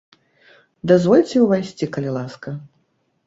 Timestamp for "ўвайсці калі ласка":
1.43-2.49